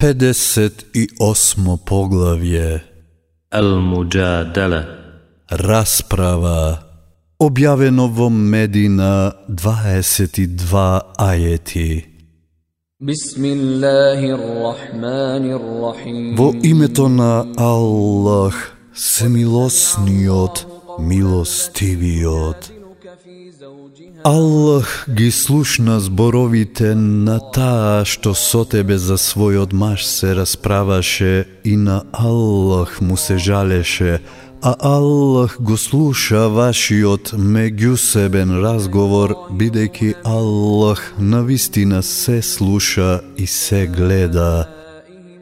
[0.00, 2.80] 58 поглавје.
[3.52, 4.80] Ал-Муджадала
[5.50, 6.80] Расправа
[7.36, 12.04] Објавено во Медина 22 ајети.
[16.40, 18.56] Во името на Аллах,
[18.94, 20.66] семилосниот,
[20.98, 22.79] милостивиот.
[24.24, 31.76] Аллах ги слушна зборовите на таа што со тебе за својот маж се расправаше и
[31.76, 34.20] на Аллах му се жалеше,
[34.62, 44.68] а Аллах го слуша вашиот меѓусебен разговор, бидејќи Аллах навистина се слуша и се гледа.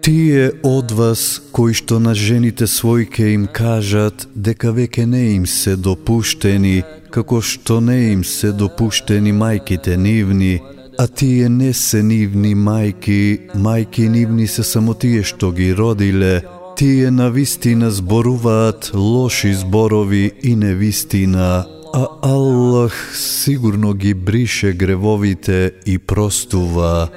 [0.00, 1.22] Тие од вас
[1.52, 6.80] кои што на жените својке им кажат дека веќе не им се допуштени,
[7.12, 10.54] како што не им се допуштени мајките нивни,
[10.98, 16.40] а тие не се нивни мајки, мајки нивни се само тие што ги родиле,
[16.80, 25.98] тие на вистина зборуваат лоши зборови и невистина, а Аллах сигурно ги брише гревовите и
[25.98, 27.08] простува.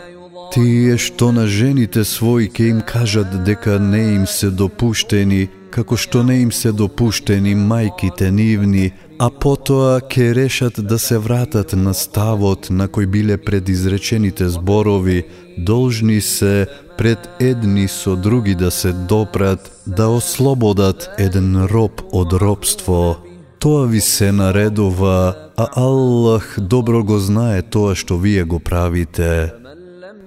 [0.54, 6.22] Тие што на жените своји ке им кажат дека не им се допуштени, како што
[6.22, 12.70] не им се допуштени мајките нивни, а потоа ке решат да се вратат на ставот
[12.70, 15.24] на кој биле предизречените зборови,
[15.58, 23.18] должни се пред едни со други да се допрат, да ослободат еден роб од робство.
[23.59, 29.64] Тоа ви се наредува, а Аллах добро го знае тоа што вие го правите.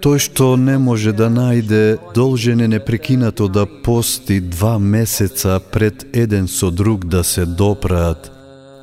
[0.01, 6.49] Тој што не може да најде, должен е непрекинато да пости два месеца пред еден
[6.49, 8.31] со друг да се допрат.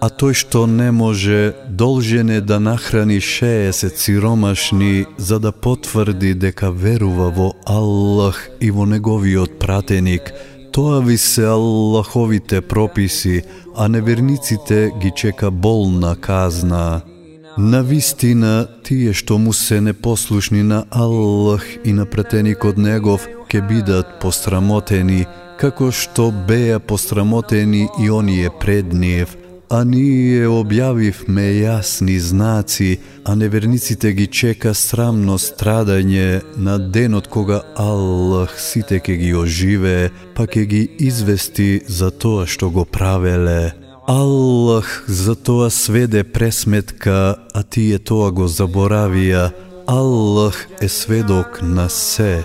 [0.04, 6.72] А тој што не може, должен е да нахрани 60 сиромашни за да потврди дека
[6.72, 10.34] верува во Аллах и во неговиот пратеник.
[10.74, 13.44] Тоа ви се Аллаховите прописи,
[13.78, 17.13] а неверниците ги чека болна казна.
[17.58, 24.18] На вистина, тие што му се непослушни на Аллах и на претеникот негов, ке бидат
[24.22, 25.28] пострамотени,
[25.62, 29.38] како што беа пострамотени и оние пред нив,
[29.70, 38.58] а ние објавивме јасни знаци, а неверниците ги чека срамно страдање на денот кога Аллах
[38.58, 43.83] сите ке ги оживе, па ке ги извести за тоа што го правеле.
[44.08, 49.54] Аллах за тоа сведе пресметка, а тие тоа го заборавија.
[49.88, 52.44] Аллах е сведок на се.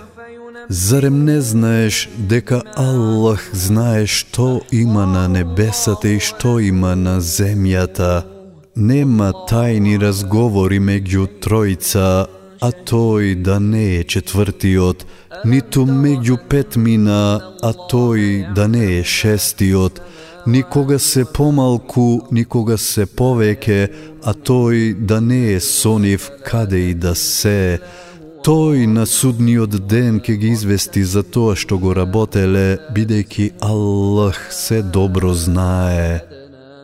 [0.69, 8.23] Зарем не знаеш дека Аллах знае што има на небесата и што има на земјата?
[8.77, 12.29] Нема тајни разговори меѓу тројца,
[12.61, 15.05] а тој да не е четвртиот,
[15.45, 20.01] ниту меѓу петмина, а тој да не е шестиот,
[20.47, 23.81] никога се помалку, никога се повеќе,
[24.25, 27.79] а тој да не е сонив каде и да се.
[28.47, 34.83] Тој на судниот ден ќе ги извести за тоа што го работеле, бидејќи Аллах се
[34.83, 36.38] добро знае.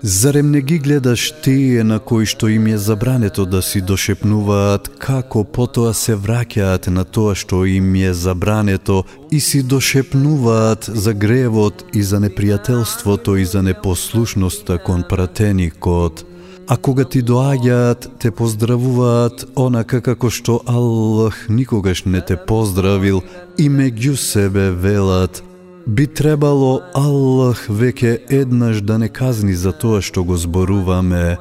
[0.06, 5.44] Зарем не ги гледаш тие на кои што им е забрането да си дошепнуваат, како
[5.48, 12.02] потоа се враќаат на тоа што им е забрането и си дошепнуваат за гревот и
[12.02, 16.26] за непријателството и за непослушноста кон пратеникот?
[16.68, 23.22] А кога ти доаѓаат, те поздравуваат онака како што Аллах никогаш не те поздравил
[23.56, 25.42] и меѓу себе велат–
[25.86, 31.36] Би требало Аллах веќе еднаш да не казни за тоа што го зборуваме.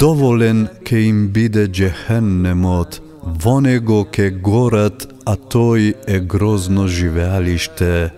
[0.00, 8.12] Доволен ке им биде джехеннемот, во него ке горат, а тој е грозно живеалиште.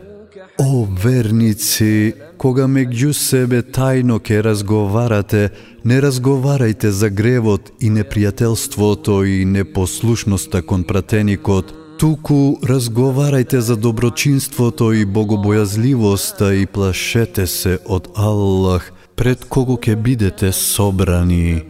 [0.59, 5.51] О верници, кога меѓу себе тајно ке разговарате,
[5.85, 15.07] не разговарајте за гревот и непријателството и непослушноста кон пратеникот, туку разговарајте за доброчинството и
[15.07, 21.63] богобојазливоста и плашете се од Аллах, пред кого ќе бидете собрани.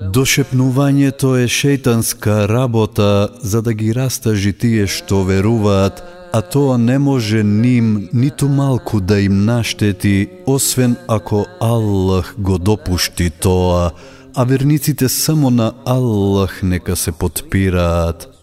[0.00, 6.02] Дошепнувањето е шејтанска работа за да ги растажи тие што веруваат,
[6.32, 13.30] а тоа не може ним ниту малку да им наштети, освен ако Аллах го допушти
[13.30, 13.90] тоа,
[14.34, 18.33] а верниците само на Аллах нека се подпираат.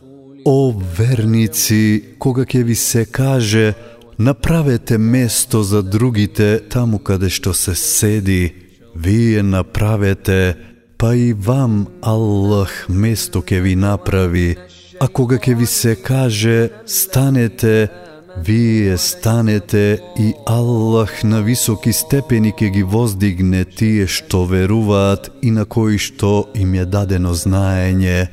[0.45, 3.73] О верници, кога ќе ви се каже,
[4.17, 8.53] направете место за другите таму каде што се седи,
[8.95, 10.57] вие направете,
[10.97, 14.57] па и вам Аллах место ќе ви направи.
[14.99, 17.89] А кога ќе ви се каже станете,
[18.37, 25.65] вие станете и Аллах на високи степени ќе ги воздигне тие што веруваат и на
[25.65, 28.29] кои што им е дадено знаење,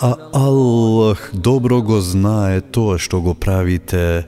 [0.00, 4.24] а Аллах добро го знае тоа што го правите.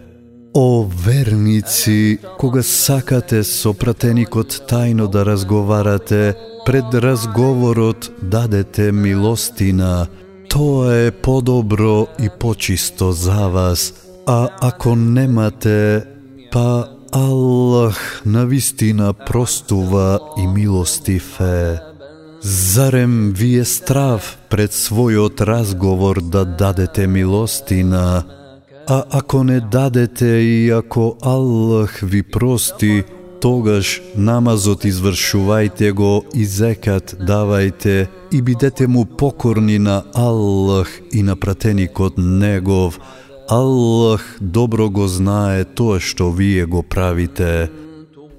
[0.55, 6.37] О верници, кога сакате со пратеникот тајно да разговарате,
[6.67, 10.09] пред разговорот дадете милостина,
[10.53, 13.95] тоа е подобро и почисто за вас,
[14.27, 16.05] а ако немате,
[16.53, 21.92] па Аллах навистина простува и милостив е.
[22.45, 28.25] Зарем ви е страв пред својот разговор да дадете милостина,
[28.89, 33.05] а ако не дадете и ако Аллах ви прости,
[33.41, 41.37] тогаш намазот извршувајте го и зекат давајте и бидете му покорни на Аллах и на
[41.37, 42.99] пратеникот Негов.
[43.49, 47.71] Аллах добро го знае тоа што вие го правите.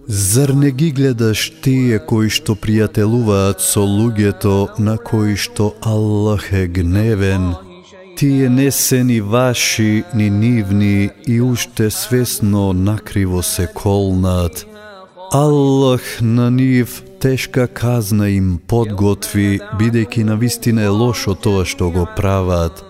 [0.07, 6.67] Зар не ги гледаш тие кои што пријателуваат со луѓето на кои што Аллах е
[6.67, 7.53] гневен?
[8.19, 14.65] Тие не се ни ваши, ни нивни и уште свесно накриво се колнат.
[15.31, 22.05] Аллах на нив тешка казна им подготви, бидејќи на вистина е лошо тоа што го
[22.17, 22.83] прават.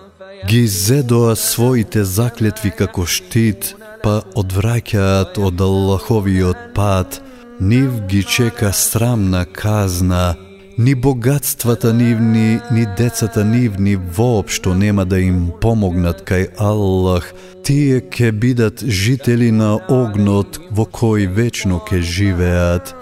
[0.50, 7.22] Ги зедоа своите заклетви како штит, па одвраќаат од Аллаховиот пат,
[7.60, 10.34] нив ги чека срамна казна,
[10.78, 17.32] ни богатствата нивни, ни децата нивни воопшто нема да им помогнат кај Аллах,
[17.64, 22.92] тие ќе бидат жители на огнот во кој вечно ќе живеат.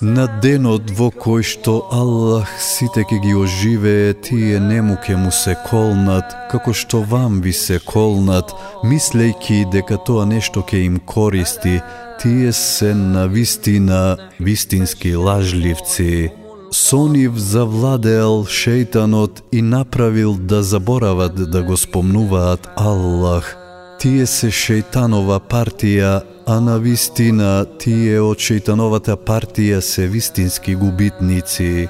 [0.00, 5.56] На денот во кој што Аллах сите ќе ги оживее, тие нему ке му се
[5.66, 8.54] колнат, како што вам ви се колнат,
[8.86, 11.80] мислејки дека тоа нешто ке им користи,
[12.22, 16.30] тие се на вистина вистински лажливци.
[16.70, 23.67] Со нив завладеал шејтанот и направил да заборават да го спомнуваат Аллах.
[23.98, 31.88] Тие се шејтанова партија, а на вистина тие од шејтановата партија се вистински губитници.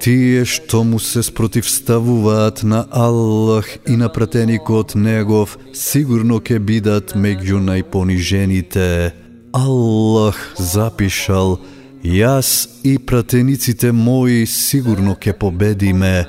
[0.00, 7.58] Тие што му се спротивставуваат на Аллах и на пратеникот Негов, сигурно ќе бидат меѓу
[7.66, 9.12] најпонижените.
[9.52, 11.58] Аллах запишал–
[12.04, 16.24] Јас и пратениците мои сигурно ќе победиме.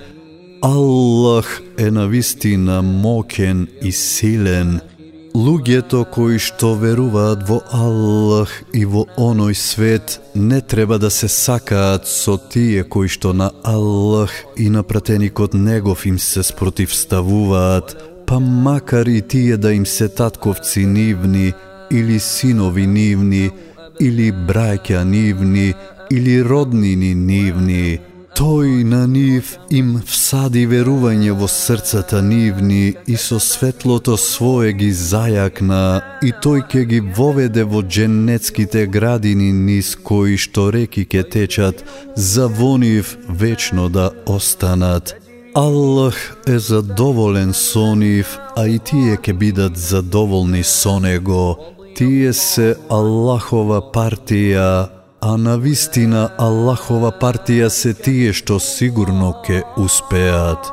[0.61, 4.81] Аллах е навистина мокен и силен.
[5.31, 12.07] Луѓето кои што веруваат во Аллах и во оној свет не треба да се сакаат
[12.07, 17.95] со тие кои што на Аллах и на пратеникот Негов им се спротивставуваат,
[18.27, 21.53] па макар и тие да им се татковци нивни
[21.91, 23.51] или синови нивни,
[23.99, 25.73] или браќа нивни,
[26.11, 27.99] или роднини нивни.
[28.41, 35.81] Тој на нив им всади верување во срцата нивни и со светлото свое ги зајакна
[36.25, 41.83] и тој ке ги воведе во дженнетските градини низ кои што реки ке течат,
[42.15, 45.13] за во нив вечно да останат.
[45.53, 46.17] Аллах
[46.47, 51.59] е задоволен со нив, а и тие ке бидат задоволни со него.
[51.93, 60.72] Тие се Аллахова партија, а на вистина Аллахова партија се тие што сигурно ќе успеат.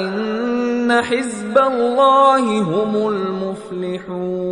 [0.00, 4.43] إن حزب الله هم المفلحون